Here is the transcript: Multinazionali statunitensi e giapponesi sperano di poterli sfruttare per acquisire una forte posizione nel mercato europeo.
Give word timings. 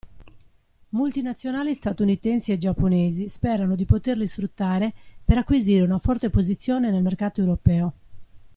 Multinazionali 0.89 1.75
statunitensi 1.75 2.51
e 2.51 2.57
giapponesi 2.57 3.29
sperano 3.29 3.75
di 3.75 3.85
poterli 3.85 4.25
sfruttare 4.25 4.91
per 5.23 5.37
acquisire 5.37 5.83
una 5.83 5.99
forte 5.99 6.31
posizione 6.31 6.89
nel 6.89 7.03
mercato 7.03 7.39
europeo. 7.41 7.93